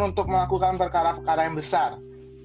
[0.00, 2.00] Untuk melakukan perkara-perkara yang besar.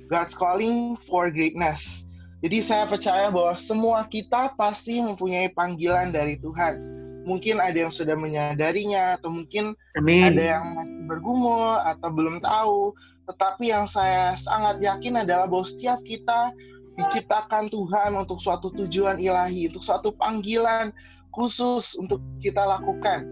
[0.08, 2.08] God's calling for greatness.
[2.40, 6.80] Jadi saya percaya bahwa semua kita pasti mempunyai panggilan dari Tuhan.
[7.28, 10.32] Mungkin ada yang sudah menyadarinya, atau mungkin Amin.
[10.32, 12.96] ada yang masih bergumul atau belum tahu.
[13.28, 16.56] Tetapi yang saya sangat yakin adalah bahwa setiap kita
[16.96, 20.96] diciptakan Tuhan untuk suatu tujuan ilahi, untuk suatu panggilan
[21.36, 23.28] khusus untuk kita lakukan.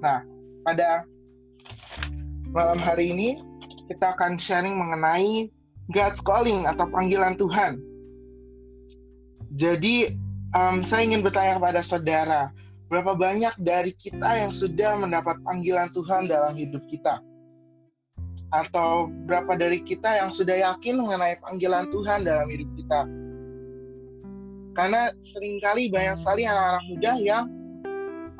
[0.00, 0.24] Nah,
[0.64, 1.06] pada
[2.52, 3.40] malam hari ini
[3.88, 5.48] kita akan sharing mengenai
[5.90, 7.80] God's calling atau panggilan Tuhan.
[9.56, 10.12] Jadi
[10.52, 12.42] um, saya ingin bertanya kepada saudara,
[12.92, 17.20] berapa banyak dari kita yang sudah mendapat panggilan Tuhan dalam hidup kita?
[18.52, 23.00] Atau berapa dari kita yang sudah yakin mengenai panggilan Tuhan dalam hidup kita?
[24.72, 27.44] Karena sering kali banyak sekali anak-anak muda yang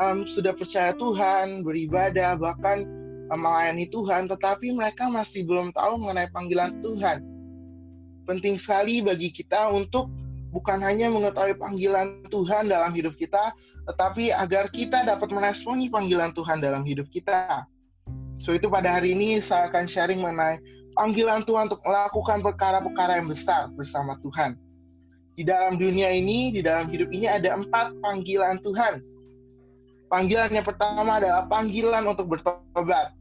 [0.01, 3.02] um, sudah percaya Tuhan, beribadah, bahkan
[3.39, 7.25] melayani Tuhan, tetapi mereka masih belum tahu mengenai panggilan Tuhan.
[8.29, 10.13] Penting sekali bagi kita untuk
[10.53, 13.57] bukan hanya mengetahui panggilan Tuhan dalam hidup kita,
[13.89, 17.67] tetapi agar kita dapat meresponi panggilan Tuhan dalam hidup kita.
[18.39, 20.61] So itu pada hari ini saya akan sharing mengenai
[20.93, 24.61] panggilan Tuhan untuk melakukan perkara-perkara yang besar bersama Tuhan.
[25.33, 29.01] Di dalam dunia ini, di dalam hidup ini ada empat panggilan Tuhan.
[30.13, 33.17] Panggilan yang pertama adalah panggilan untuk bertobat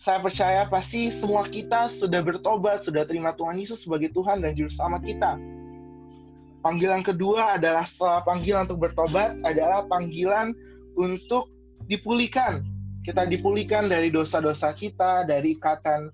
[0.00, 4.72] saya percaya pasti semua kita sudah bertobat, sudah terima Tuhan Yesus sebagai Tuhan dan Juru
[4.72, 5.36] Selamat kita.
[6.64, 10.56] Panggilan kedua adalah setelah panggilan untuk bertobat adalah panggilan
[10.96, 11.52] untuk
[11.84, 12.64] dipulihkan.
[13.04, 16.08] Kita dipulihkan dari dosa-dosa kita, dari ikatan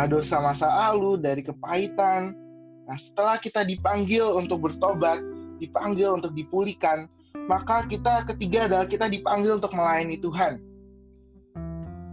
[0.00, 2.32] uh, dosa masa lalu, dari kepahitan.
[2.88, 5.20] Nah, setelah kita dipanggil untuk bertobat,
[5.60, 7.04] dipanggil untuk dipulihkan,
[7.44, 10.60] maka kita ketiga adalah kita dipanggil untuk melayani Tuhan.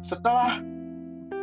[0.04, 0.77] Setelah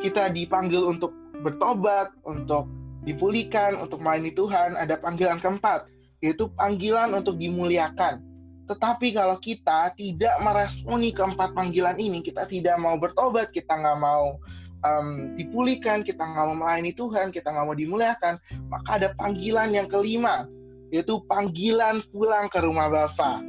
[0.01, 1.13] kita dipanggil untuk
[1.45, 2.71] bertobat, untuk
[3.05, 5.93] dipulihkan, untuk melayani Tuhan, ada panggilan keempat,
[6.25, 8.25] yaitu panggilan untuk dimuliakan.
[8.65, 14.41] Tetapi kalau kita tidak meresponi keempat panggilan ini, kita tidak mau bertobat, kita nggak mau
[14.81, 18.41] um, dipulihkan, kita nggak mau melayani Tuhan, kita nggak mau dimuliakan,
[18.73, 20.49] maka ada panggilan yang kelima,
[20.89, 23.45] yaitu panggilan pulang ke rumah Bapa.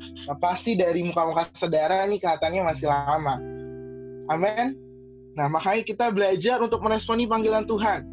[0.00, 3.36] Nah, pasti dari muka-muka saudara ini kelihatannya masih lama.
[4.30, 4.89] Amin.
[5.38, 8.06] Nah, makanya kita belajar untuk meresponi panggilan Tuhan.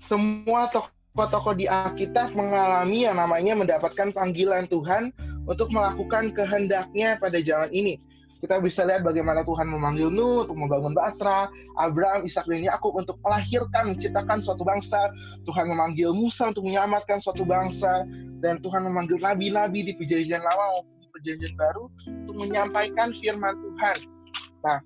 [0.00, 5.12] Semua tokoh-tokoh di Alkitab mengalami yang namanya mendapatkan panggilan Tuhan
[5.46, 8.00] untuk melakukan kehendaknya pada zaman ini.
[8.40, 13.20] Kita bisa lihat bagaimana Tuhan memanggil Nuh untuk membangun Batra, Abraham, Ishak, dan Yakub untuk
[13.20, 15.12] melahirkan, menciptakan suatu bangsa.
[15.44, 18.08] Tuhan memanggil Musa untuk menyelamatkan suatu bangsa,
[18.40, 21.84] dan Tuhan memanggil nabi-nabi di perjanjian lama maupun di perjanjian baru
[22.24, 24.19] untuk menyampaikan firman Tuhan.
[24.60, 24.78] Nah,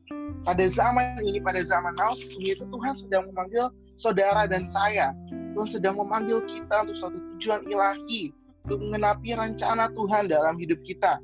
[0.46, 3.66] pada zaman ini, pada zaman now, sesungguhnya Tuhan sedang memanggil
[3.98, 5.10] saudara dan saya.
[5.54, 8.30] Tuhan sedang memanggil kita untuk suatu tujuan ilahi,
[8.66, 11.18] untuk mengenapi rencana Tuhan dalam hidup kita.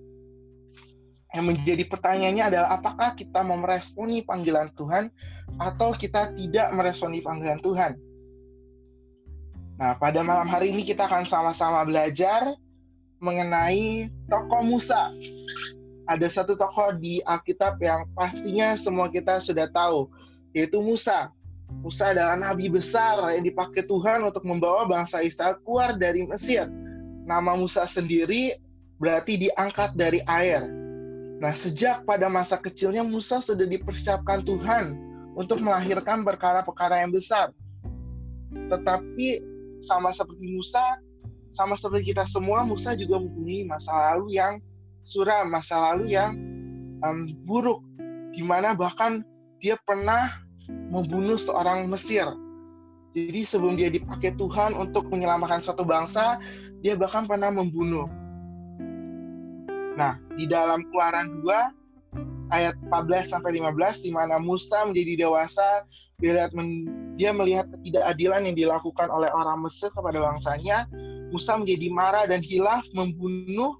[1.31, 5.15] Yang menjadi pertanyaannya adalah apakah kita mau meresponi panggilan Tuhan
[5.63, 7.95] atau kita tidak meresponi panggilan Tuhan.
[9.79, 12.51] Nah, pada malam hari ini kita akan sama-sama belajar
[13.23, 15.15] mengenai tokoh Musa
[16.11, 20.11] ada satu tokoh di Alkitab yang pastinya semua kita sudah tahu,
[20.51, 21.31] yaitu Musa.
[21.87, 26.67] Musa adalah nabi besar yang dipakai Tuhan untuk membawa bangsa Israel keluar dari Mesir.
[27.31, 28.59] Nama Musa sendiri
[28.99, 30.67] berarti diangkat dari air.
[31.41, 34.99] Nah, sejak pada masa kecilnya Musa sudah dipersiapkan Tuhan
[35.39, 37.55] untuk melahirkan perkara-perkara yang besar.
[38.51, 39.47] Tetapi
[39.79, 40.83] sama seperti Musa,
[41.55, 44.59] sama seperti kita semua, Musa juga mempunyai masa lalu yang
[45.03, 46.37] suram masa lalu yang
[47.05, 47.81] um, buruk,
[48.33, 49.25] di mana bahkan
[49.61, 52.27] dia pernah membunuh seorang Mesir.
[53.11, 56.39] Jadi sebelum dia dipakai Tuhan untuk menyelamatkan satu bangsa,
[56.79, 58.07] dia bahkan pernah membunuh.
[59.99, 65.83] Nah, di dalam Keluaran 2 ayat 14 sampai 15 di mana Musa menjadi dewasa,
[66.23, 66.55] dia lihat
[67.19, 70.87] dia melihat ketidakadilan yang dilakukan oleh orang Mesir kepada bangsanya.
[71.35, 73.79] Musa menjadi marah dan hilaf membunuh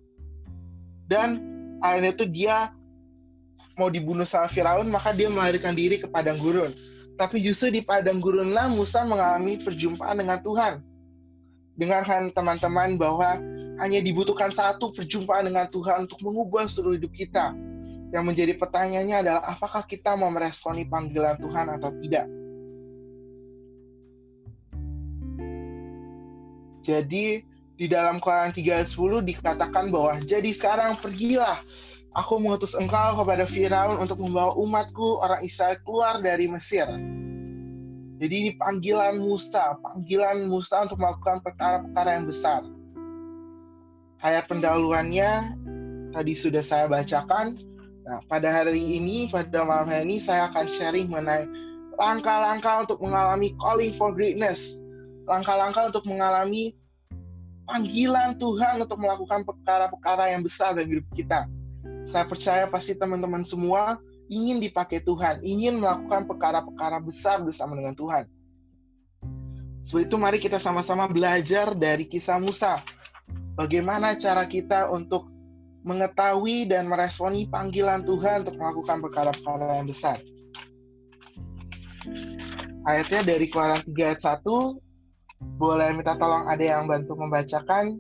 [1.11, 1.43] dan
[1.83, 2.71] akhirnya itu dia
[3.75, 6.71] mau dibunuh sama Firaun maka dia melarikan diri ke padang gurun.
[7.19, 10.81] Tapi justru di padang gurunlah Musa mengalami perjumpaan dengan Tuhan.
[11.77, 13.37] Dengarkan teman-teman bahwa
[13.83, 17.53] hanya dibutuhkan satu perjumpaan dengan Tuhan untuk mengubah seluruh hidup kita.
[18.15, 22.27] Yang menjadi pertanyaannya adalah apakah kita mau meresponi panggilan Tuhan atau tidak?
[26.81, 27.45] Jadi
[27.81, 31.57] di dalam Quran 3 ayat 10 dikatakan bahwa jadi sekarang pergilah
[32.19, 36.91] Aku mengutus engkau kepada Firaun untuk membawa umatku orang Israel keluar dari Mesir.
[38.19, 42.67] Jadi ini panggilan Musa, panggilan Musa untuk melakukan perkara-perkara yang besar.
[44.27, 45.31] Ayat pendahuluannya
[46.11, 47.55] tadi sudah saya bacakan.
[48.03, 51.47] Nah, pada hari ini, pada malam hari ini saya akan sharing mengenai
[51.95, 54.83] langkah-langkah untuk mengalami calling for greatness.
[55.31, 56.75] Langkah-langkah untuk mengalami
[57.71, 61.47] panggilan Tuhan untuk melakukan perkara-perkara yang besar dalam hidup kita.
[62.03, 68.27] Saya percaya pasti teman-teman semua ingin dipakai Tuhan, ingin melakukan perkara-perkara besar bersama dengan Tuhan.
[69.87, 72.83] Sebab itu mari kita sama-sama belajar dari kisah Musa.
[73.55, 75.31] Bagaimana cara kita untuk
[75.87, 80.19] mengetahui dan meresponi panggilan Tuhan untuk melakukan perkara-perkara yang besar.
[82.85, 84.90] Ayatnya dari Keluaran 3 ayat 1,
[85.41, 87.97] boleh minta tolong ada yang bantu membacakan.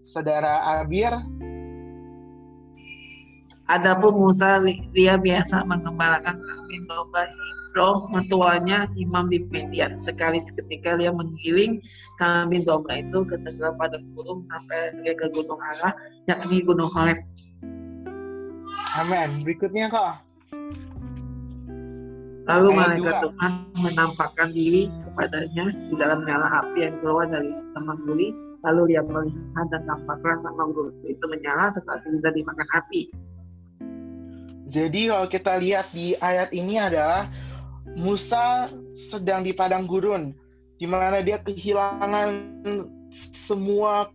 [0.00, 1.12] Saudara Abir,
[3.70, 4.58] Adapun Musa
[4.90, 7.22] dia biasa mengembalakan kambing domba
[7.70, 9.94] Ifro mertuanya imam di Median.
[9.94, 11.78] Sekali ketika dia menggiling
[12.18, 15.94] kambing domba itu ke segala pada gunung sampai dia ke gunung Allah
[16.26, 17.22] yakni gunung Horeb.
[18.98, 19.46] Amin.
[19.46, 20.18] Berikutnya kok.
[22.50, 28.34] Lalu malaikat Tuhan menampakkan diri kepadanya di dalam nyala api yang keluar dari semak guli.
[28.66, 33.02] Lalu dia melihat dan tampaklah sama guru itu menyala tetapi tidak dimakan api.
[34.66, 37.30] Jadi kalau kita lihat di ayat ini adalah
[37.94, 40.34] Musa sedang di padang gurun,
[40.78, 42.30] di mana dia kehilangan
[43.10, 44.12] semua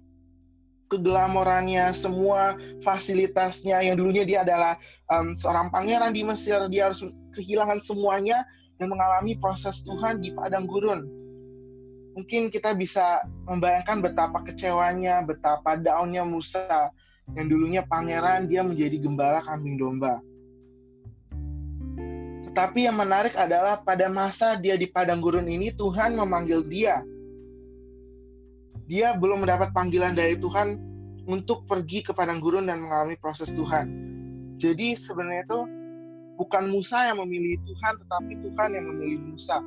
[0.89, 4.77] keglamorannya, semua fasilitasnya yang dulunya dia adalah
[5.09, 7.01] um, seorang pangeran di Mesir, dia harus
[7.33, 8.45] kehilangan semuanya
[8.77, 11.07] dan mengalami proses Tuhan di padang gurun.
[12.15, 16.91] Mungkin kita bisa membayangkan betapa kecewanya, betapa daunnya Musa
[17.35, 20.23] yang dulunya pangeran, dia menjadi gembala kambing domba.
[22.45, 27.03] Tetapi yang menarik adalah pada masa dia di padang gurun ini Tuhan memanggil dia.
[28.85, 30.77] Dia belum mendapat panggilan dari Tuhan
[31.25, 33.89] untuk pergi ke padang gurun dan mengalami proses Tuhan.
[34.61, 35.59] Jadi sebenarnya itu
[36.37, 39.57] bukan Musa yang memilih Tuhan, tetapi Tuhan yang memilih Musa.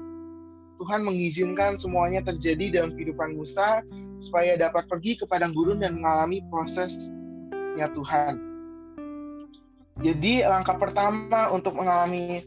[0.78, 3.82] Tuhan mengizinkan semuanya terjadi dalam kehidupan Musa
[4.22, 8.38] supaya dapat pergi ke padang gurun dan mengalami prosesnya Tuhan.
[9.98, 12.38] Jadi langkah pertama untuk mengalami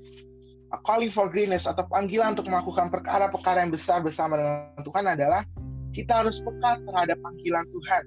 [0.88, 5.44] calling for greatness atau panggilan untuk melakukan perkara-perkara yang besar bersama dengan Tuhan adalah
[5.92, 8.04] kita harus peka terhadap panggilan Tuhan.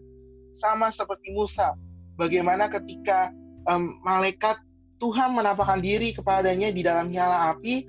[0.54, 1.76] Sama seperti Musa,
[2.16, 3.31] bagaimana ketika
[3.69, 4.56] um, malaikat
[5.02, 7.84] Tuhan menampakkan diri kepadanya di dalam nyala api,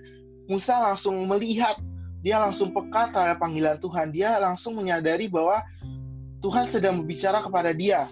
[0.51, 1.80] Musa langsung melihat,
[2.25, 4.12] dia langsung peka terhadap panggilan Tuhan.
[4.12, 5.62] Dia langsung menyadari bahwa
[6.42, 8.06] Tuhan sedang berbicara kepada dia.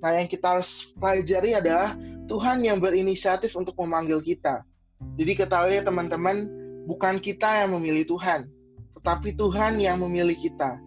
[0.00, 1.96] Nah, yang kita harus pelajari adalah
[2.28, 4.60] Tuhan yang berinisiatif untuk memanggil kita.
[5.16, 6.48] Jadi ketahui ya teman-teman,
[6.84, 8.48] bukan kita yang memilih Tuhan,
[8.96, 10.80] tetapi Tuhan yang memilih kita.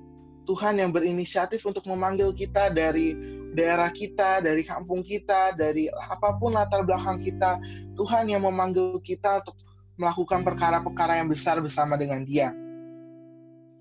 [0.49, 3.13] Tuhan yang berinisiatif untuk memanggil kita dari
[3.53, 7.61] daerah kita, dari kampung kita, dari apa pun latar belakang kita.
[7.93, 9.53] Tuhan yang memanggil kita untuk
[10.01, 12.49] melakukan perkara-perkara yang besar bersama dengan Dia.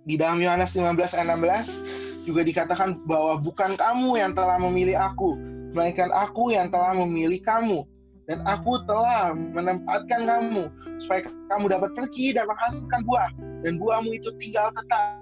[0.05, 5.41] Di dalam Yohanes 15 ayat 16 juga dikatakan bahwa bukan kamu yang telah memilih aku,
[5.73, 7.89] melainkan aku yang telah memilih kamu
[8.29, 10.69] dan aku telah menempatkan kamu
[11.01, 13.31] supaya kamu dapat pergi dan menghasilkan buah
[13.65, 15.18] dan buahmu itu tinggal tetap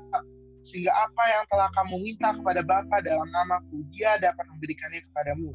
[0.67, 5.55] sehingga apa yang telah kamu minta kepada Bapa dalam namaku dia dapat memberikannya kepadamu.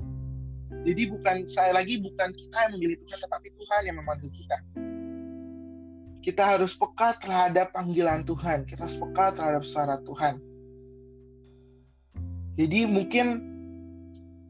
[0.88, 4.58] Jadi bukan saya lagi bukan kita yang memilih Tuhan tetapi Tuhan yang memanggil kita.
[6.24, 8.63] Kita harus peka terhadap panggilan Tuhan.
[8.63, 10.39] Kita harus peka terhadap suara Tuhan.
[12.56, 13.51] Jadi mungkin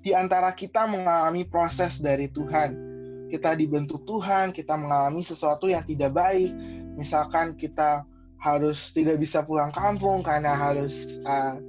[0.06, 2.92] di antara kita mengalami proses dari Tuhan.
[3.32, 6.52] Kita dibentuk Tuhan, kita mengalami sesuatu yang tidak baik.
[7.00, 8.04] Misalkan kita
[8.42, 11.62] harus tidak bisa pulang kampung karena harus uh,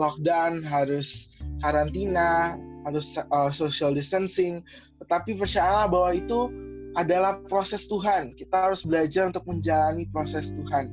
[0.00, 1.28] lockdown, harus
[1.60, 2.56] karantina,
[2.88, 4.64] harus uh, social distancing.
[5.04, 6.48] Tetapi percayalah bahwa itu
[6.96, 8.32] adalah proses Tuhan.
[8.34, 10.88] Kita harus belajar untuk menjalani proses Tuhan.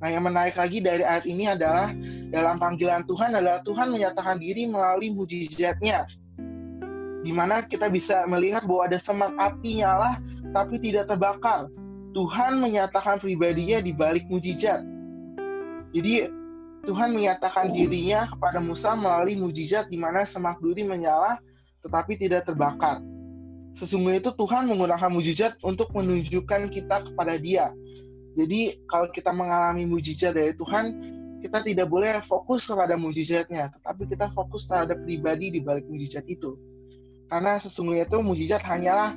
[0.00, 1.92] Nah, yang menarik lagi dari ayat ini adalah
[2.32, 6.08] dalam panggilan Tuhan adalah Tuhan menyatakan diri melalui mujizatnya
[7.20, 10.16] di mana kita bisa melihat bahwa ada semak api nyala
[10.56, 11.68] tapi tidak terbakar.
[12.10, 14.82] Tuhan menyatakan pribadinya di balik mujizat.
[15.94, 16.30] Jadi
[16.86, 21.38] Tuhan menyatakan dirinya kepada Musa melalui mujizat di mana semak duri menyala
[21.80, 23.00] tetapi tidak terbakar.
[23.72, 27.70] Sesungguhnya itu Tuhan menggunakan mujizat untuk menunjukkan kita kepada Dia.
[28.34, 30.84] Jadi kalau kita mengalami mujizat dari Tuhan,
[31.40, 36.58] kita tidak boleh fokus kepada mujizatnya, tetapi kita fokus terhadap pribadi di balik mujizat itu.
[37.30, 39.14] Karena sesungguhnya itu mujizat hanyalah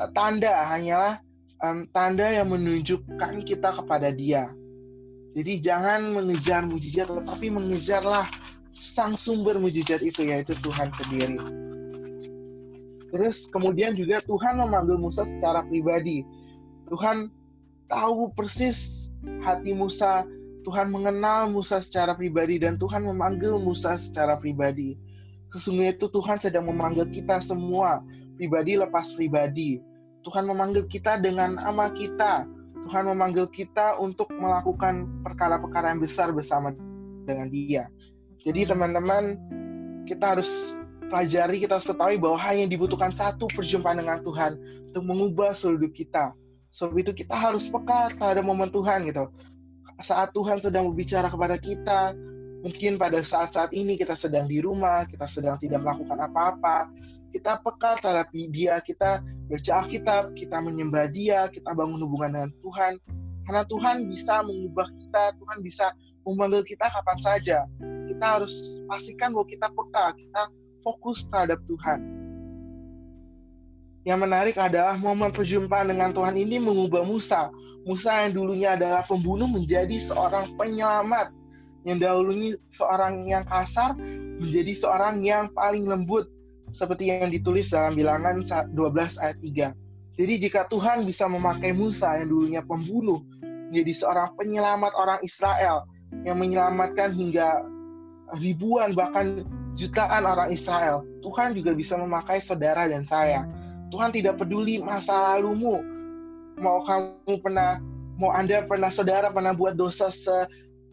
[0.00, 1.20] uh, tanda, hanyalah
[1.64, 4.50] um, tanda yang menunjukkan kita kepada Dia.
[5.30, 8.26] Jadi jangan mengejar mujizat, tetapi mengejarlah
[8.74, 11.38] sang sumber mujizat itu, yaitu Tuhan sendiri.
[13.10, 16.22] Terus kemudian juga Tuhan memanggil Musa secara pribadi.
[16.90, 17.30] Tuhan
[17.90, 19.10] tahu persis
[19.42, 20.26] hati Musa,
[20.62, 24.94] Tuhan mengenal Musa secara pribadi dan Tuhan memanggil Musa secara pribadi.
[25.50, 28.02] Sesungguhnya itu Tuhan sedang memanggil kita semua,
[28.38, 29.82] pribadi lepas pribadi.
[30.20, 32.44] Tuhan memanggil kita dengan nama kita.
[32.80, 36.72] Tuhan memanggil kita untuk melakukan perkara-perkara yang besar bersama
[37.28, 37.92] dengan Dia.
[38.40, 39.36] Jadi teman-teman,
[40.08, 40.72] kita harus
[41.12, 44.56] pelajari, kita harus ketahui bahwa hanya dibutuhkan satu perjumpaan dengan Tuhan
[44.88, 46.24] untuk mengubah seluruh hidup kita.
[46.72, 49.28] Sebab itu kita harus peka terhadap momen Tuhan gitu.
[50.00, 52.14] Saat Tuhan sedang berbicara kepada kita,
[52.60, 56.88] mungkin pada saat-saat ini kita sedang di rumah, kita sedang tidak melakukan apa-apa,
[57.32, 62.92] kita peka terhadap dia, kita baca Alkitab, kita menyembah dia, kita bangun hubungan dengan Tuhan.
[63.48, 65.86] Karena Tuhan bisa mengubah kita, Tuhan bisa
[66.26, 67.58] memanggil kita kapan saja.
[68.06, 70.42] Kita harus pastikan bahwa kita peka, kita
[70.84, 72.20] fokus terhadap Tuhan.
[74.00, 77.52] Yang menarik adalah momen perjumpaan dengan Tuhan ini mengubah Musa.
[77.84, 81.39] Musa yang dulunya adalah pembunuh menjadi seorang penyelamat.
[81.86, 83.96] Yang dahulunya seorang yang kasar
[84.40, 86.28] menjadi seorang yang paling lembut.
[86.70, 88.76] Seperti yang ditulis dalam bilangan 12
[89.18, 89.74] ayat 3.
[90.14, 93.24] Jadi jika Tuhan bisa memakai Musa yang dulunya pembunuh
[93.72, 95.86] menjadi seorang penyelamat orang Israel
[96.22, 97.64] yang menyelamatkan hingga
[98.38, 99.42] ribuan bahkan
[99.74, 103.46] jutaan orang Israel, Tuhan juga bisa memakai saudara dan saya
[103.90, 105.82] Tuhan tidak peduli masa lalumu.
[106.62, 107.82] Mau kamu pernah,
[108.16, 110.08] mau Anda pernah saudara pernah buat dosa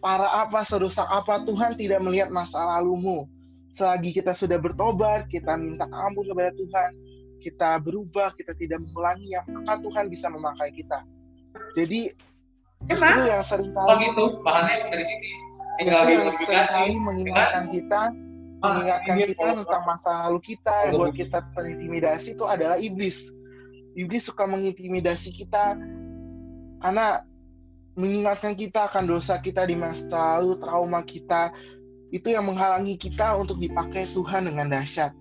[0.08, 3.28] separah apa, sedosa apa, Tuhan tidak melihat masa lalumu.
[3.76, 6.90] Selagi kita sudah bertobat, kita minta ampun kepada Tuhan,
[7.44, 11.04] kita berubah, kita tidak mengulangi yang maka Tuhan bisa memakai kita.
[11.76, 12.08] Jadi
[12.88, 15.30] justru yang sering kali oh gitu, bahannya dari sini.
[15.92, 18.02] Justru yang sering kali mengingatkan kita
[18.64, 23.36] mengingatkan kita tentang masa lalu kita yang buat kita terintimidasi itu adalah iblis.
[24.00, 25.76] Iblis suka mengintimidasi kita
[26.80, 27.27] karena
[27.98, 31.50] mengingatkan kita akan dosa kita di masa lalu, trauma kita,
[32.14, 35.12] itu yang menghalangi kita untuk dipakai Tuhan dengan dahsyat.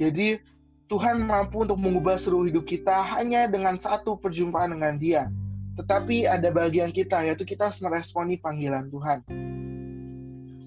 [0.00, 0.40] Jadi
[0.88, 5.28] Tuhan mampu untuk mengubah seluruh hidup kita hanya dengan satu perjumpaan dengan Dia.
[5.76, 9.22] Tetapi ada bagian kita, yaitu kita harus meresponi panggilan Tuhan.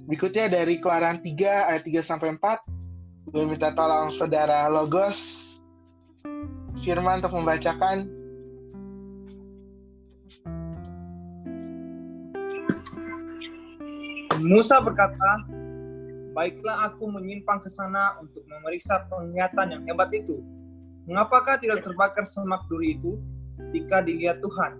[0.05, 3.33] Berikutnya dari Keluaran 3 ayat 3 sampai 4.
[3.33, 5.49] Gue minta tolong saudara Logos
[6.79, 8.20] Firman untuk membacakan.
[14.41, 15.45] Musa berkata,
[16.31, 20.39] Baiklah aku menyimpang ke sana untuk memeriksa penglihatan yang hebat itu.
[21.03, 23.19] Mengapakah tidak terbakar semak duri itu
[23.75, 24.79] jika dilihat Tuhan?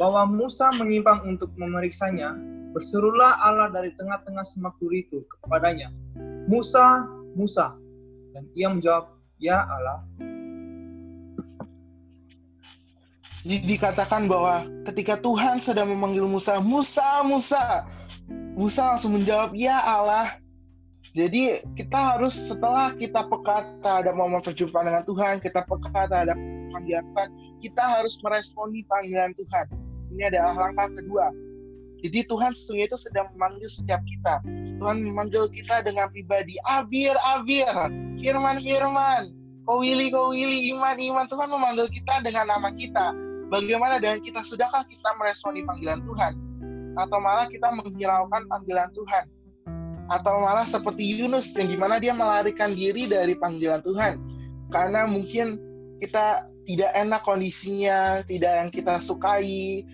[0.00, 2.32] Bahwa Musa menyimpang untuk memeriksanya,
[2.70, 5.90] Berserulah Allah dari tengah-tengah semak duri itu kepadanya,
[6.46, 7.02] Musa,
[7.34, 7.74] Musa.
[8.30, 9.10] Dan ia menjawab,
[9.42, 10.06] Ya Allah.
[13.42, 17.82] Dikatakan bahwa ketika Tuhan sedang memanggil Musa, Musa, Musa.
[18.54, 20.38] Musa langsung menjawab, Ya Allah.
[21.16, 26.38] Jadi kita harus setelah kita peka terhadap momen perjumpaan dengan Tuhan, kita peka terhadap
[26.70, 27.28] panggilan Tuhan,
[27.64, 29.66] kita harus meresponi panggilan Tuhan.
[30.14, 31.32] Ini adalah langkah kedua
[32.00, 34.40] jadi Tuhan sesungguhnya itu sedang memanggil setiap kita.
[34.80, 36.56] Tuhan memanggil kita dengan pribadi.
[36.64, 37.68] Abir, Abir.
[38.16, 39.36] Firman, Firman.
[39.68, 40.08] Kau Willy.
[40.72, 41.28] Iman, Iman.
[41.28, 43.12] Tuhan memanggil kita dengan nama kita.
[43.52, 44.40] Bagaimana dengan kita?
[44.40, 46.32] Sudahkah kita meresponi panggilan Tuhan?
[46.98, 49.24] Atau malah kita menghiraukan panggilan Tuhan?
[50.10, 54.18] Atau malah seperti Yunus yang gimana dia melarikan diri dari panggilan Tuhan?
[54.70, 55.58] Karena mungkin
[56.00, 59.84] kita tidak enak kondisinya, tidak yang kita sukai,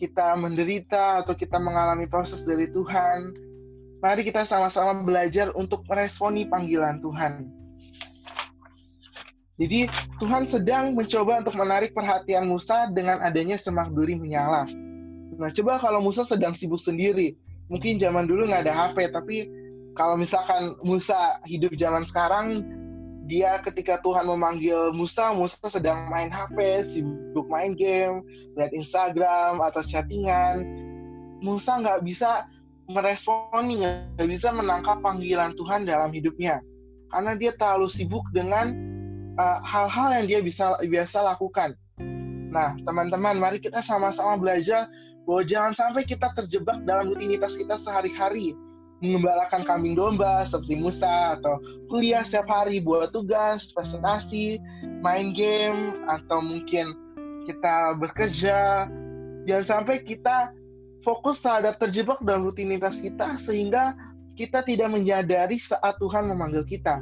[0.00, 3.30] kita menderita atau kita mengalami proses dari Tuhan,
[4.02, 7.48] mari kita sama-sama belajar untuk meresponi panggilan Tuhan.
[9.54, 9.86] Jadi
[10.18, 14.66] Tuhan sedang mencoba untuk menarik perhatian Musa dengan adanya semak duri menyala.
[15.38, 17.34] Nah coba kalau Musa sedang sibuk sendiri,
[17.68, 19.48] mungkin zaman dulu nggak ada HP, tapi
[19.94, 22.66] kalau misalkan Musa hidup zaman sekarang,
[23.24, 28.20] dia ketika Tuhan memanggil Musa, Musa sedang main HP, sibuk main game,
[28.58, 30.66] lihat Instagram atau chattingan.
[31.40, 32.44] Musa nggak bisa
[32.88, 36.60] meresponi, nggak bisa menangkap panggilan Tuhan dalam hidupnya,
[37.08, 38.76] karena dia terlalu sibuk dengan
[39.40, 41.72] uh, hal-hal uh, yang dia bisa biasa lakukan.
[42.54, 44.86] Nah, teman-teman, mari kita sama-sama belajar
[45.24, 48.52] bahwa jangan sampai kita terjebak dalam rutinitas kita sehari-hari,
[49.00, 51.60] mengembalakan kambing domba seperti Musa atau
[51.92, 54.60] kuliah setiap hari buat tugas, presentasi,
[55.04, 56.96] main game atau mungkin
[57.44, 58.88] kita bekerja.
[59.44, 60.56] Jangan sampai kita
[61.04, 63.92] fokus terhadap terjebak dalam rutinitas kita sehingga
[64.34, 66.98] kita tidak menyadari saat Tuhan memanggil kita.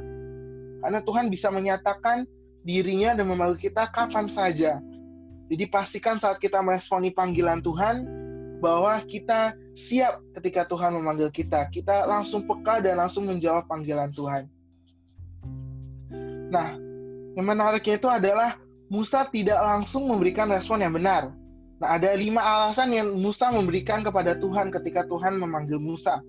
[0.83, 2.27] Karena Tuhan bisa menyatakan
[2.67, 4.83] dirinya dan memanggil kita kapan saja.
[5.51, 8.07] Jadi pastikan saat kita meresponi panggilan Tuhan
[8.63, 11.67] bahwa kita siap ketika Tuhan memanggil kita.
[11.67, 14.47] Kita langsung peka dan langsung menjawab panggilan Tuhan.
[16.47, 16.69] Nah,
[17.35, 18.55] yang menariknya itu adalah
[18.87, 21.33] Musa tidak langsung memberikan respon yang benar.
[21.81, 26.23] Nah, ada lima alasan yang Musa memberikan kepada Tuhan ketika Tuhan memanggil Musa.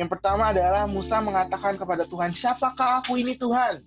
[0.00, 3.82] Yang pertama adalah Musa mengatakan kepada Tuhan, "Siapakah aku ini, Tuhan?"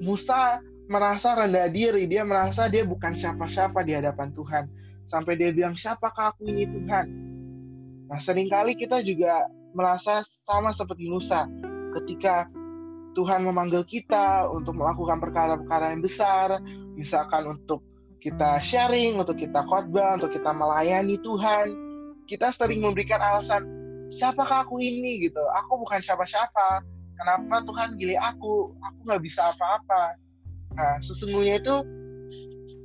[0.00, 0.58] Musa
[0.90, 4.64] merasa rendah diri, dia merasa dia bukan siapa-siapa di hadapan Tuhan.
[5.06, 7.06] Sampai dia bilang, "Siapakah aku ini, Tuhan?"
[8.10, 11.46] Nah, sering kali kita juga merasa sama seperti Musa
[11.94, 12.50] ketika
[13.14, 16.58] Tuhan memanggil kita untuk melakukan perkara-perkara yang besar,
[16.98, 17.86] misalkan untuk
[18.18, 21.70] kita sharing, untuk kita khotbah, untuk kita melayani Tuhan.
[22.26, 23.66] Kita sering memberikan alasan,
[24.10, 26.82] siapakah aku ini gitu aku bukan siapa-siapa
[27.14, 30.18] kenapa Tuhan gili aku aku nggak bisa apa-apa
[30.74, 31.76] nah sesungguhnya itu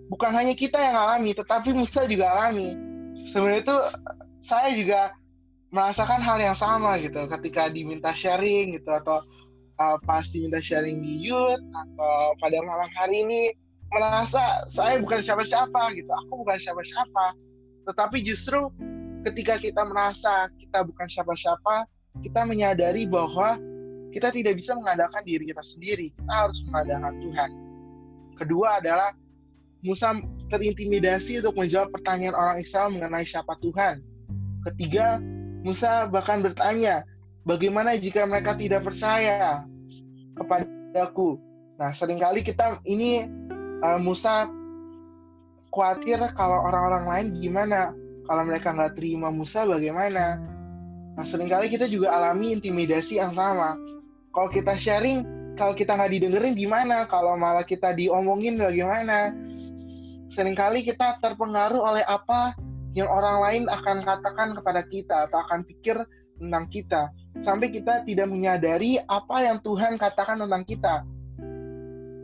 [0.10, 2.74] bukan hanya kita yang alami tetapi Musa juga alami
[3.30, 3.78] sebenarnya itu
[4.42, 5.02] saya juga
[5.74, 9.22] merasakan hal yang sama gitu ketika diminta sharing gitu atau
[9.82, 13.42] uh, pas diminta sharing di youth atau pada malam hari ini
[13.94, 17.38] merasa saya bukan siapa-siapa gitu aku bukan siapa-siapa
[17.86, 18.74] tetapi justru
[19.26, 21.86] ketika kita merasa kita bukan siapa-siapa,
[22.22, 23.58] kita menyadari bahwa
[24.10, 26.14] kita tidak bisa mengadakan diri kita sendiri.
[26.14, 27.50] Kita harus mengadakan Tuhan.
[28.36, 29.12] Kedua adalah
[29.82, 30.14] Musa
[30.52, 34.02] terintimidasi untuk menjawab pertanyaan orang Israel mengenai siapa Tuhan.
[34.72, 35.22] Ketiga,
[35.62, 37.06] Musa bahkan bertanya,
[37.46, 39.66] bagaimana jika mereka tidak percaya
[40.38, 41.38] kepadaku?
[41.78, 43.30] Nah, sering kali kita ini
[43.84, 44.50] uh, Musa
[45.76, 47.92] khawatir kalau orang-orang lain gimana
[48.26, 50.40] kalau mereka nggak terima Musa bagaimana?
[51.16, 53.76] Nah sering kali kita juga alami intimidasi yang sama.
[54.32, 55.24] Kalau kita sharing,
[55.56, 57.08] kalau kita nggak didengerin gimana?
[57.08, 59.32] Kalau malah kita diomongin bagaimana?
[60.32, 62.56] Seringkali kita terpengaruh oleh apa
[62.96, 65.96] yang orang lain akan katakan kepada kita atau akan pikir
[66.40, 67.02] tentang kita.
[67.40, 71.04] Sampai kita tidak menyadari apa yang Tuhan katakan tentang kita.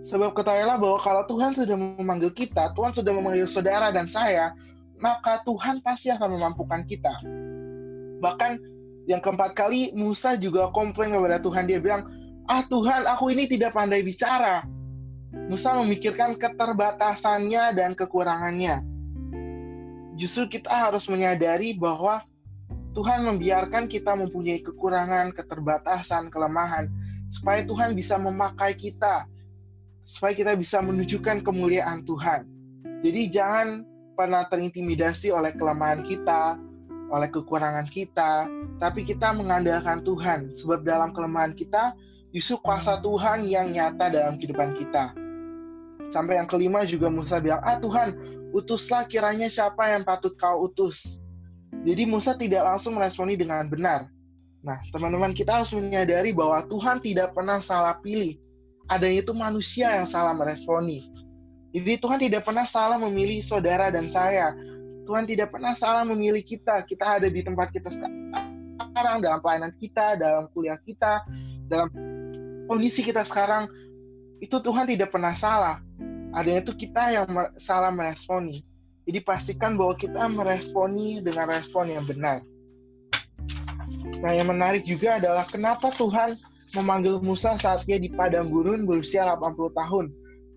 [0.02, 4.52] Sebab ketahuilah bahwa kalau Tuhan sudah memanggil kita, Tuhan sudah memanggil saudara dan saya,
[4.98, 7.12] maka Tuhan pasti akan memampukan kita.
[8.20, 8.52] Bahkan
[9.06, 12.10] yang keempat kali Musa juga komplain kepada Tuhan dia bilang,
[12.52, 14.68] "Ah Tuhan, aku ini tidak pandai bicara."
[15.48, 18.84] Musa memikirkan keterbatasannya dan kekurangannya.
[20.20, 22.20] Justru kita harus menyadari bahwa
[22.92, 26.92] Tuhan membiarkan kita mempunyai kekurangan, keterbatasan, kelemahan,
[27.32, 29.24] supaya Tuhan bisa memakai kita,
[30.04, 32.44] supaya kita bisa menunjukkan kemuliaan Tuhan.
[33.00, 33.88] Jadi jangan
[34.20, 36.60] pernah terintimidasi oleh kelemahan kita,
[37.08, 41.96] oleh kekurangan kita, tapi kita mengandalkan Tuhan, sebab dalam kelemahan kita
[42.32, 45.16] justru kuasa Tuhan yang nyata dalam kehidupan kita.
[46.12, 48.16] Sampai yang kelima juga Musa bilang, ah Tuhan,
[48.52, 51.24] utuslah kiranya siapa yang patut kau utus.
[51.88, 54.12] Jadi Musa tidak langsung meresponi dengan benar.
[54.62, 58.36] Nah, teman-teman kita harus menyadari bahwa Tuhan tidak pernah salah pilih.
[58.92, 61.08] Adanya itu manusia yang salah meresponi.
[61.72, 64.52] Jadi Tuhan tidak pernah salah memilih saudara dan saya.
[65.08, 66.84] Tuhan tidak pernah salah memilih kita.
[66.84, 71.24] Kita ada di tempat kita sekarang, dalam pelayanan kita, dalam kuliah kita,
[71.72, 71.88] dalam
[72.72, 73.68] kondisi kita sekarang.
[74.40, 75.84] Itu Tuhan tidak pernah salah.
[76.32, 77.28] Adanya itu kita yang
[77.60, 78.64] salah meresponi.
[79.04, 82.40] Jadi pastikan bahwa kita meresponi dengan respon yang benar.
[84.24, 86.40] Nah yang menarik juga adalah kenapa Tuhan
[86.80, 90.06] memanggil Musa saat dia di padang gurun berusia 80 tahun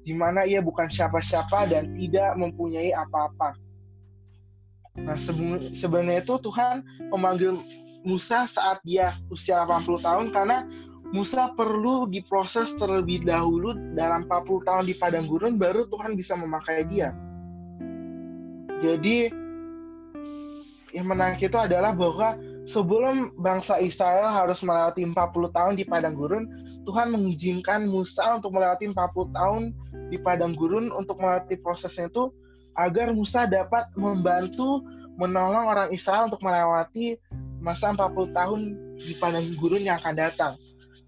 [0.04, 3.56] di mana ia bukan siapa-siapa dan tidak mempunyai apa-apa.
[4.94, 5.18] Nah,
[5.74, 7.58] sebenarnya itu Tuhan memanggil
[8.06, 10.62] Musa saat dia usia 80 tahun karena
[11.14, 16.82] Musa perlu diproses terlebih dahulu dalam 40 tahun di padang gurun baru Tuhan bisa memakai
[16.90, 17.14] dia.
[18.82, 19.30] Jadi
[20.90, 22.34] yang menarik itu adalah bahwa
[22.66, 25.14] sebelum bangsa Israel harus melewati 40
[25.54, 26.50] tahun di padang gurun,
[26.82, 29.62] Tuhan mengizinkan Musa untuk melewati 40 tahun
[30.10, 32.34] di padang gurun untuk melewati prosesnya itu
[32.74, 34.82] agar Musa dapat membantu
[35.14, 37.22] menolong orang Israel untuk melewati
[37.62, 38.60] masa 40 tahun
[38.98, 40.54] di padang gurun yang akan datang.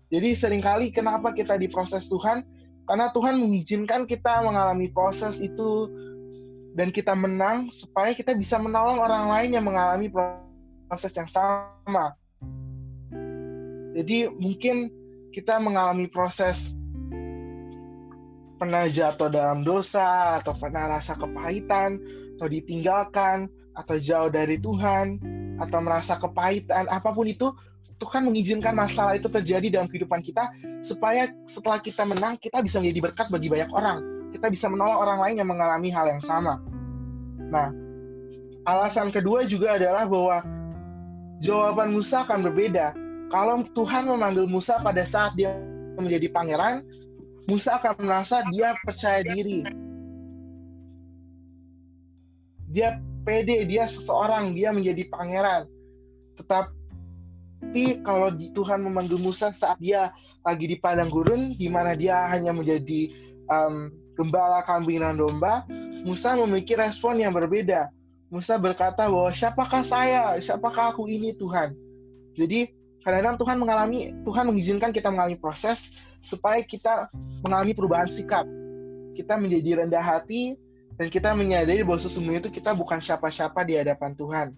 [0.06, 2.46] Jadi sering kali kenapa kita diproses Tuhan?
[2.86, 5.90] Karena Tuhan mengizinkan kita mengalami proses itu
[6.78, 10.06] dan kita menang supaya kita bisa menolong orang lain yang mengalami
[10.86, 12.14] proses yang sama.
[13.96, 14.92] Jadi mungkin
[15.34, 16.76] kita mengalami proses
[18.56, 22.00] pernah jatuh dalam dosa atau pernah rasa kepahitan
[22.36, 25.20] atau ditinggalkan atau jauh dari Tuhan
[25.60, 27.52] atau merasa kepahitan apa pun itu
[27.96, 30.52] Tuhan mengizinkan masalah itu terjadi dalam kehidupan kita
[30.84, 33.98] supaya setelah kita menang kita bisa menjadi berkat bagi banyak orang
[34.36, 36.60] kita bisa menolong orang lain yang mengalami hal yang sama
[37.48, 37.72] nah
[38.68, 40.44] alasan kedua juga adalah bahwa
[41.40, 42.92] jawaban Musa akan berbeda
[43.32, 45.56] kalau Tuhan memanggil Musa pada saat dia
[45.96, 46.84] menjadi pangeran
[47.46, 49.62] Musa akan merasa dia percaya diri.
[52.66, 55.70] Dia pede, dia seseorang, dia menjadi pangeran.
[57.66, 60.08] Tetapi kalau Tuhan memanggil Musa saat dia
[60.46, 63.12] lagi di padang gurun, di mana dia hanya menjadi
[63.50, 65.66] um, gembala kambing dan domba,
[66.00, 67.90] Musa memiliki respon yang berbeda.
[68.30, 71.76] Musa berkata bahwa siapakah saya, siapakah aku ini Tuhan.
[72.38, 72.72] Jadi
[73.04, 75.92] kadang-kadang Tuhan mengalami, Tuhan mengizinkan kita mengalami proses
[76.24, 77.12] supaya kita
[77.44, 78.48] mengalami perubahan sikap.
[79.12, 80.56] Kita menjadi rendah hati
[80.96, 84.48] dan kita menyadari bahwa sesungguhnya itu kita bukan siapa-siapa di hadapan Tuhan.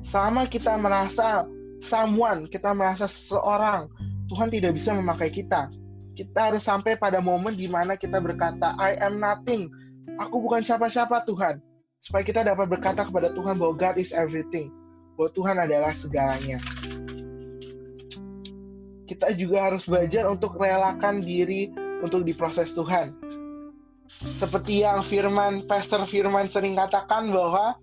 [0.00, 1.44] Sama kita merasa
[1.80, 3.88] someone, kita merasa seseorang,
[4.28, 5.70] Tuhan tidak bisa memakai kita.
[6.12, 9.70] Kita harus sampai pada momen di mana kita berkata, I am nothing.
[10.18, 11.62] Aku bukan siapa-siapa Tuhan.
[11.98, 14.70] Supaya kita dapat berkata kepada Tuhan bahwa God is everything.
[15.14, 16.58] Bahwa Tuhan adalah segalanya
[19.08, 21.72] kita juga harus belajar untuk relakan diri
[22.04, 23.16] untuk diproses Tuhan.
[24.36, 27.80] Seperti yang Firman, Pastor Firman sering katakan bahwa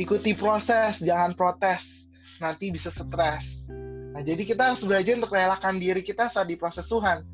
[0.00, 2.08] ikuti proses, jangan protes,
[2.42, 3.68] nanti bisa stres.
[4.16, 7.24] Nah, jadi kita harus belajar untuk relakan diri kita saat diproses Tuhan.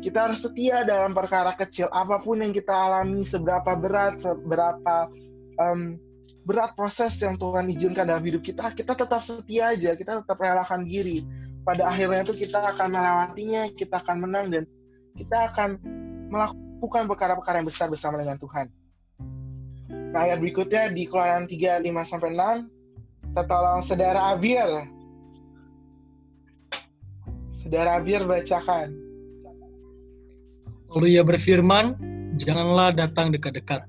[0.00, 5.12] Kita harus setia dalam perkara kecil, apa pun yang kita alami, seberapa berat, seberapa
[5.60, 6.00] um,
[6.48, 10.88] berat proses yang Tuhan izinkan dalam hidup kita, kita tetap setia aja, kita tetap relakan
[10.88, 11.20] diri
[11.60, 14.64] pada akhirnya itu kita akan melewatinya, kita akan menang dan
[15.14, 15.76] kita akan
[16.32, 18.66] melakukan perkara-perkara yang besar bersama dengan Tuhan.
[20.10, 22.79] Nah, ayat berikutnya di Keluaran 3, 5 sampai 6,
[23.30, 24.66] kita tolong saudara Abir.
[27.54, 28.90] Saudara Abir bacakan.
[30.90, 31.94] Lalu ia berfirman,
[32.34, 33.86] janganlah datang dekat-dekat.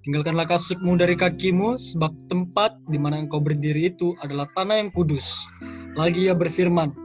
[0.00, 5.44] Tinggalkanlah kasutmu dari kakimu, sebab tempat di mana engkau berdiri itu adalah tanah yang kudus.
[5.92, 6.96] Lagi ia berfirman,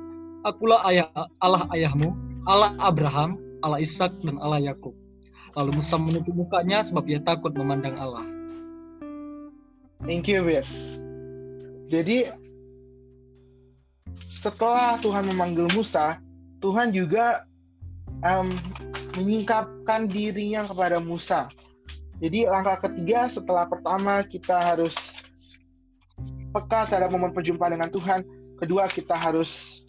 [0.48, 1.12] Akulah ayah
[1.44, 2.16] Allah ayahmu,
[2.48, 4.96] Allah Abraham, Allah Ishak dan Allah Yakub.
[5.60, 8.24] Lalu Musa menutup mukanya sebab ia takut memandang Allah.
[10.08, 10.64] Thank you, Bir.
[11.90, 12.30] Jadi
[14.30, 16.22] setelah Tuhan memanggil Musa,
[16.62, 17.46] Tuhan juga
[18.26, 18.54] um,
[19.18, 21.50] menyingkapkan dirinya kepada Musa.
[22.24, 25.26] Jadi langkah ketiga setelah pertama kita harus
[26.56, 28.24] peka terhadap momen perjumpaan dengan Tuhan.
[28.56, 29.84] Kedua kita harus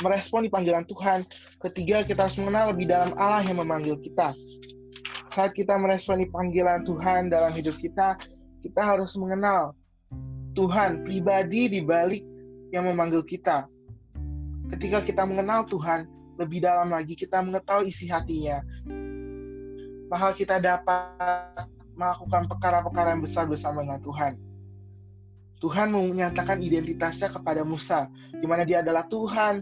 [0.00, 1.26] meresponi panggilan Tuhan.
[1.60, 4.32] Ketiga, kita harus mengenal lebih dalam Allah yang memanggil kita.
[5.30, 8.16] Saat kita meresponi panggilan Tuhan dalam hidup kita,
[8.60, 9.72] kita harus mengenal
[10.54, 12.24] Tuhan pribadi di balik
[12.70, 13.66] yang memanggil kita.
[14.70, 16.06] Ketika kita mengenal Tuhan
[16.38, 18.62] lebih dalam lagi, kita mengetahui isi hatinya.
[20.10, 24.32] Maka kita dapat melakukan perkara-perkara yang besar bersama dengan Tuhan.
[25.60, 29.60] Tuhan menyatakan identitasnya kepada Musa, di mana dia adalah Tuhan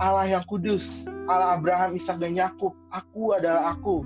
[0.00, 2.72] Allah yang kudus, Allah Abraham, Ishak dan Yakub.
[2.88, 4.00] Aku adalah aku.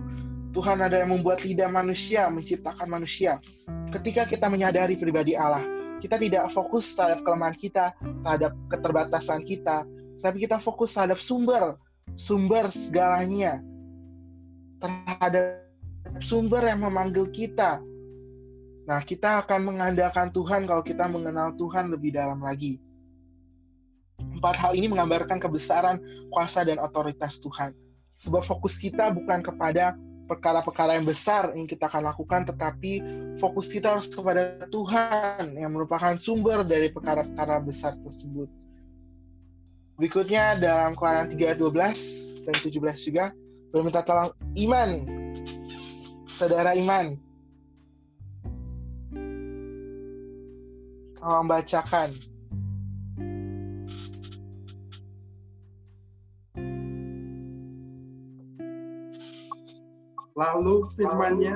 [0.55, 3.43] Tuhan ada yang membuat lidah manusia, menciptakan manusia.
[3.90, 5.67] Ketika kita menyadari pribadi Allah,
[5.99, 7.90] kita tidak fokus terhadap kelemahan kita,
[8.23, 9.83] terhadap keterbatasan kita,
[10.23, 11.75] tapi kita fokus terhadap sumber,
[12.14, 13.59] sumber segalanya,
[14.79, 15.67] terhadap
[16.23, 17.83] sumber yang memanggil kita.
[18.87, 22.79] Nah, kita akan mengandalkan Tuhan kalau kita mengenal Tuhan lebih dalam lagi.
[24.23, 25.99] Empat hal ini menggambarkan kebesaran,
[26.31, 27.75] kuasa, dan otoritas Tuhan.
[28.14, 33.04] Sebab fokus kita bukan kepada perkara-perkara yang besar yang kita akan lakukan, tetapi
[33.37, 38.48] fokus kita harus kepada Tuhan yang merupakan sumber dari perkara-perkara besar tersebut.
[39.94, 43.24] Berikutnya dalam Keluaran 3 12 dan 17 juga
[43.70, 44.90] berminta tolong iman.
[46.26, 47.14] Saudara iman.
[51.14, 52.34] Tolong bacakan.
[60.35, 61.55] Lalu firmannya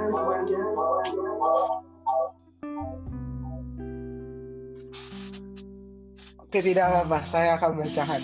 [6.39, 7.19] Oke, tidak apa-apa.
[7.27, 8.23] Saya akan bacakan.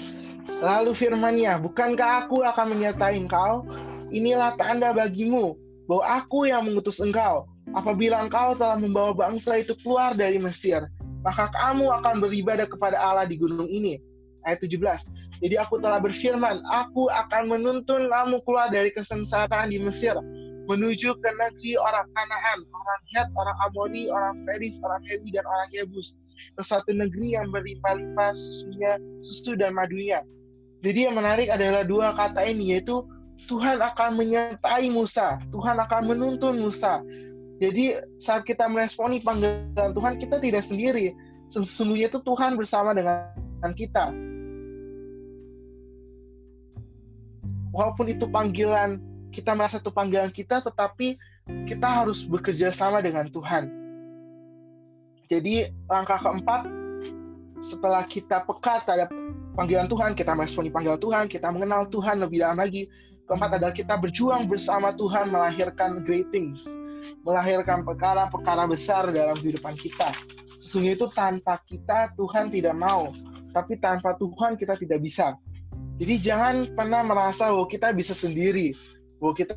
[0.62, 3.67] Lalu firmannya, bukankah aku akan menyertai engkau?
[4.14, 5.59] Inilah tanda bagimu
[5.90, 7.51] bahwa aku yang mengutus engkau.
[7.75, 10.87] apabila engkau telah membawa bangsa itu keluar dari Mesir,
[11.27, 13.99] maka kamu akan beribadah kepada Allah di gunung ini.
[14.47, 15.11] Ayat 17.
[15.43, 20.14] Jadi aku telah berfirman, aku akan menuntun kamu keluar dari kesengsaraan di Mesir,
[20.68, 25.68] menuju ke negeri orang Kanaan, orang Het, orang Amoni, orang Feris, orang Hewi, dan orang
[25.77, 26.16] Yebus.
[26.59, 30.24] Ke suatu negeri yang berlimpah-limpah susunya, susu dan madunya.
[30.85, 33.05] Jadi yang menarik adalah dua kata ini, yaitu
[33.48, 37.00] Tuhan akan menyertai Musa, Tuhan akan menuntun Musa.
[37.62, 41.14] Jadi saat kita meresponi panggilan Tuhan, kita tidak sendiri.
[41.55, 43.31] Sesungguhnya itu Tuhan bersama dengan
[43.79, 44.11] kita.
[47.74, 49.03] Walaupun itu panggilan,
[49.35, 51.18] kita merasa itu panggilan kita, tetapi
[51.66, 53.66] kita harus bekerja sama dengan Tuhan.
[55.27, 56.70] Jadi langkah keempat,
[57.59, 59.11] setelah kita peka terhadap
[59.59, 62.87] panggilan Tuhan, kita meresponi panggilan Tuhan, kita mengenal Tuhan lebih dalam lagi.
[63.27, 66.62] Keempat adalah kita berjuang bersama Tuhan melahirkan great things
[67.25, 70.12] melahirkan perkara-perkara besar dalam kehidupan kita.
[70.61, 73.11] Sesungguhnya itu tanpa kita Tuhan tidak mau,
[73.51, 75.37] tapi tanpa Tuhan kita tidak bisa.
[75.97, 78.77] Jadi jangan pernah merasa bahwa kita bisa sendiri,
[79.25, 79.57] bahwa kita,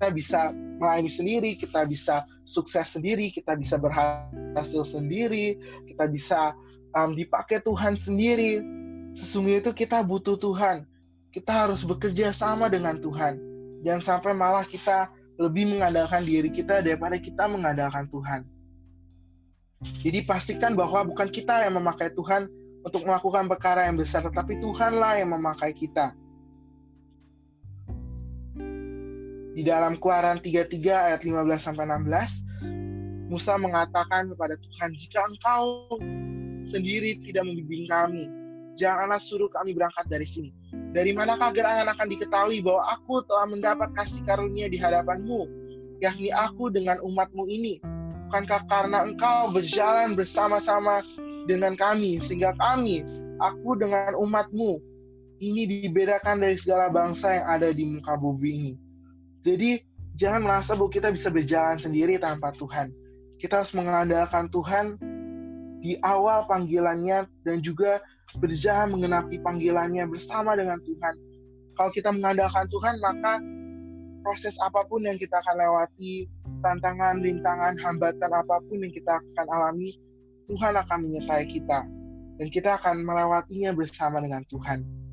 [0.00, 0.40] kita bisa
[0.80, 6.56] melayani sendiri, kita bisa sukses sendiri, kita bisa berhasil sendiri, kita bisa
[6.96, 8.64] um, dipakai Tuhan sendiri.
[9.12, 10.88] Sesungguhnya itu kita butuh Tuhan.
[11.28, 13.36] Kita harus bekerja sama dengan Tuhan.
[13.84, 18.48] Jangan sampai malah kita lebih mengandalkan diri kita daripada kita mengandalkan Tuhan.
[20.00, 22.48] Jadi pastikan bahwa bukan kita yang memakai Tuhan
[22.80, 26.16] untuk melakukan perkara yang besar, tetapi Tuhanlah yang memakai kita.
[29.54, 32.42] Di dalam Keluaran 33 ayat 15 sampai 16,
[33.30, 35.94] Musa mengatakan kepada Tuhan, "Jika Engkau
[36.66, 38.26] sendiri tidak membimbing kami,
[38.74, 40.50] janganlah suruh kami berangkat dari sini."
[40.94, 45.46] Dari manakah gerangan akan diketahui bahwa aku telah mendapat kasih karunia di hadapanmu,
[46.02, 47.78] yakni aku dengan umatmu ini?
[48.30, 51.02] Bukankah karena engkau berjalan bersama-sama
[51.46, 53.06] dengan kami, sehingga kami,
[53.38, 54.82] aku dengan umatmu,
[55.42, 58.74] ini dibedakan dari segala bangsa yang ada di muka bumi ini.
[59.44, 59.76] Jadi,
[60.16, 62.88] jangan merasa bahwa kita bisa berjalan sendiri tanpa Tuhan.
[63.36, 64.96] Kita harus mengandalkan Tuhan
[65.84, 68.00] di awal panggilannya dan juga
[68.40, 71.14] berjalan mengenapi panggilannya bersama dengan Tuhan.
[71.76, 73.42] Kalau kita mengandalkan Tuhan, maka
[74.24, 76.24] proses apa pun yang kita akan lewati,
[76.64, 79.92] tantangan, rintangan, hambatan apa pun yang kita akan alami,
[80.48, 81.84] Tuhan akan menyertai kita.
[82.40, 85.03] Dan kita akan melewatinya bersama dengan Tuhan.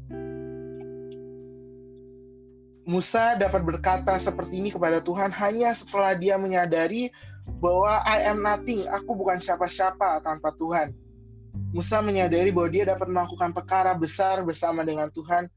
[2.82, 7.13] Musa dapat berkata seperti ini kepada Tuhan hanya setelah dia menyadari
[7.62, 10.94] bahwa I am nothing, aku bukan siapa-siapa tanpa Tuhan.
[11.72, 15.52] Musa menyadari bahwa dia dapat melakukan perkara besar bersama dengan Tuhan,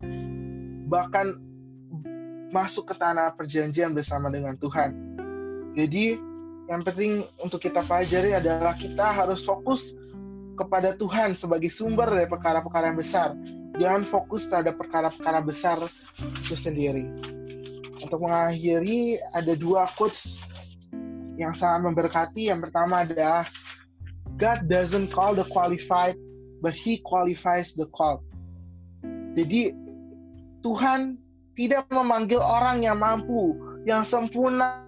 [0.90, 1.40] bahkan
[2.52, 4.94] masuk ke tanah perjanjian bersama dengan Tuhan.
[5.74, 6.20] Jadi,
[6.70, 9.96] yang penting untuk kita pelajari adalah kita harus fokus
[10.54, 13.34] kepada Tuhan sebagai sumber dari perkara-perkara yang besar.
[13.74, 15.78] Jangan fokus terhadap perkara-perkara besar
[16.18, 17.10] itu sendiri.
[17.98, 20.46] Untuk mengakhiri, ada dua quotes
[21.34, 22.54] yang sangat memberkati.
[22.54, 23.42] Yang pertama adalah
[24.38, 26.14] God doesn't call the qualified,
[26.62, 28.22] but He qualifies the called.
[29.34, 29.74] Jadi
[30.62, 31.18] Tuhan
[31.58, 34.86] tidak memanggil orang yang mampu, yang sempurna,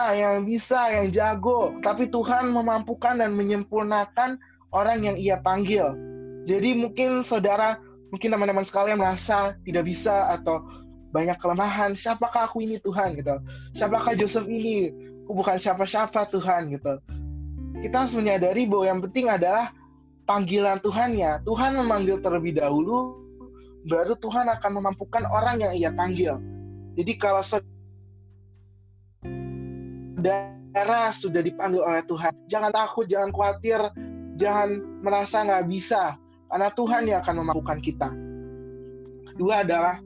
[0.00, 4.40] yang bisa, yang jago, tapi Tuhan memampukan dan menyempurnakan
[4.72, 5.92] orang yang Ia panggil.
[6.44, 7.80] Jadi mungkin saudara,
[8.14, 10.62] mungkin teman-teman sekalian merasa tidak bisa atau
[11.10, 11.98] banyak kelemahan.
[11.98, 13.42] Siapakah aku ini Tuhan gitu?
[13.74, 14.94] Siapakah Joseph ini?
[15.26, 17.02] Aku bukan siapa-siapa Tuhan gitu
[17.84, 19.68] kita harus menyadari bahwa yang penting adalah
[20.24, 21.44] panggilan Tuhannya.
[21.44, 23.20] Tuhan memanggil terlebih dahulu,
[23.84, 26.40] baru Tuhan akan memampukan orang yang ia panggil.
[26.96, 27.66] Jadi kalau saudara
[31.12, 33.84] sudah dipanggil oleh Tuhan, jangan takut, jangan khawatir,
[34.40, 36.16] jangan merasa nggak bisa,
[36.54, 38.14] karena Tuhan yang akan memampukan kita.
[39.34, 39.98] Dua adalah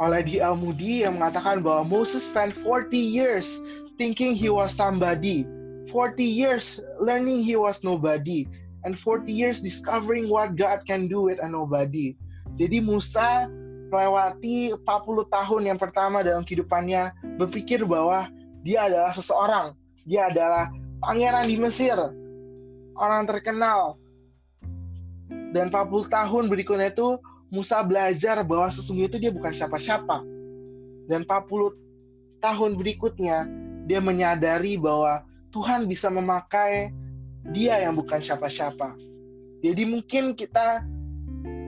[0.00, 3.60] oleh di Al Moody yang mengatakan bahwa Moses spent 40 years
[4.00, 5.44] thinking he was somebody
[5.92, 8.48] 40 years learning he was nobody
[8.88, 12.14] and 40 years discovering what God can do with a nobody.
[12.56, 13.46] Jadi Musa
[13.92, 14.88] melewati 40
[15.28, 18.26] tahun yang pertama dalam kehidupannya berpikir bahwa
[18.64, 19.76] dia adalah seseorang,
[20.08, 20.72] dia adalah
[21.04, 21.98] pangeran di Mesir,
[22.96, 24.00] orang terkenal.
[25.52, 27.20] Dan 40 tahun berikutnya itu
[27.52, 30.24] Musa belajar bahwa sesungguhnya itu dia bukan siapa-siapa.
[31.04, 31.76] Dan 40
[32.40, 33.44] tahun berikutnya
[33.84, 35.20] dia menyadari bahwa
[35.52, 36.90] Tuhan bisa memakai
[37.52, 38.96] dia yang bukan siapa-siapa.
[39.60, 40.82] Jadi mungkin kita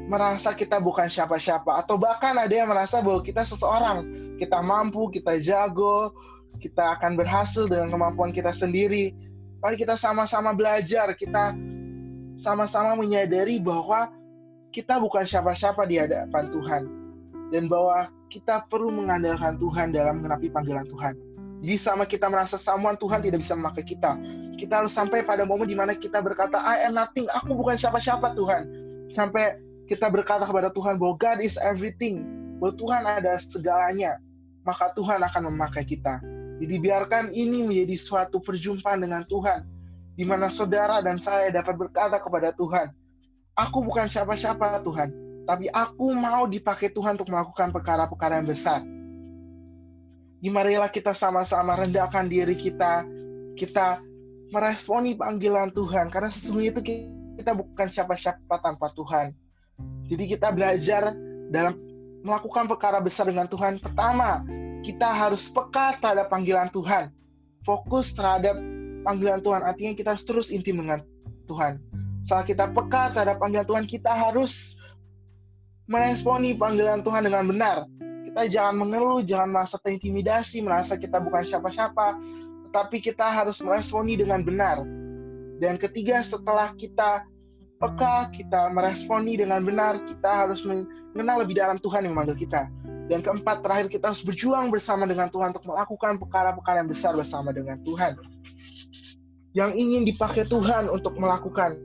[0.09, 4.09] merasa kita bukan siapa-siapa atau bahkan ada yang merasa bahwa kita seseorang,
[4.41, 6.13] kita mampu, kita jago,
[6.61, 9.13] kita akan berhasil dengan kemampuan kita sendiri.
[9.61, 11.57] Mari kita sama-sama belajar, kita
[12.35, 14.11] sama-sama menyadari bahwa
[14.75, 16.83] kita bukan siapa-siapa di hadapan Tuhan
[17.55, 21.15] dan bahwa kita perlu mengandalkan Tuhan dalam mengenapi panggilan Tuhan.
[21.65, 24.21] Jadi sama kita merasa samuan Tuhan tidak bisa memakai kita.
[24.61, 28.37] Kita harus sampai pada momen di mana kita berkata, I am nothing, aku bukan siapa-siapa
[28.37, 28.69] Tuhan.
[29.09, 32.27] Sampai kita berkata kepada Tuhan bahwa God is everything,
[32.61, 34.21] bahwa Tuhan ada segalanya,
[34.67, 36.21] maka Tuhan akan memakai kita.
[36.61, 39.65] Jadi biarkan ini menjadi suatu perjumpaan dengan Tuhan,
[40.15, 42.91] di mana saudara dan saya dapat berkata kepada Tuhan,
[43.59, 45.11] aku bukan siapa-siapa Tuhan,
[45.47, 48.81] tapi aku mau dipakai Tuhan untuk melakukan perkara-perkara yang besar.
[50.45, 53.09] Marilah kita sama-sama rendahkan diri kita,
[53.57, 54.05] kita
[54.53, 56.83] meresponi panggilan Tuhan, karena sesungguhnya itu
[57.41, 59.33] kita bukan siapa-siapa tanpa Tuhan.
[60.05, 61.17] Jadi kita belajar
[61.49, 61.75] dalam
[62.23, 63.81] melakukan perkara besar dengan Tuhan.
[63.81, 64.45] Pertama,
[64.85, 67.09] kita harus peka terhadap panggilan Tuhan.
[67.65, 68.61] Fokus terhadap
[69.05, 69.61] panggilan Tuhan.
[69.63, 71.05] Artinya kita harus terus intim dengan
[71.45, 71.79] Tuhan.
[72.25, 74.81] Saat kita peka terhadap panggilan Tuhan, kita harus
[75.85, 77.77] meresponi panggilan Tuhan dengan benar.
[78.25, 82.19] Kita jangan mengeluh, jangan merasa terintimidasi, merasa kita bukan siapa-siapa,
[82.69, 84.81] tetapi kita harus meresponi dengan benar.
[85.61, 87.29] Dan ketiga, setelah kita
[87.79, 92.67] peka, kita meresponi dengan benar, kita harus mengenal lebih dalam Tuhan yang memanggil kita.
[93.05, 97.53] Dan keempat, terakhir kita harus berjuang bersama dengan Tuhan untuk melakukan perkara-perkara yang besar bersama
[97.53, 98.17] dengan Tuhan.
[99.55, 101.79] Yang ingin dipakai Tuhan untuk melakukan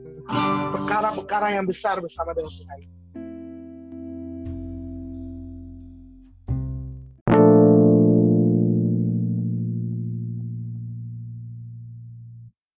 [0.74, 2.99] perkara-perkara yang besar bersama dengan Tuhan.